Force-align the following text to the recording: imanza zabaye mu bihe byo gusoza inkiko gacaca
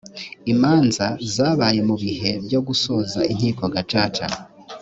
imanza 0.53 1.05
zabaye 1.33 1.79
mu 1.89 1.95
bihe 2.03 2.31
byo 2.45 2.59
gusoza 2.67 3.19
inkiko 3.31 3.63
gacaca 3.73 4.27